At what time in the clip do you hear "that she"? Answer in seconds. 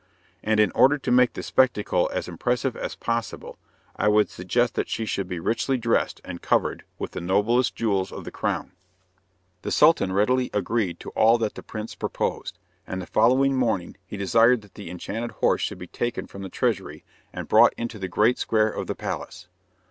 4.73-5.05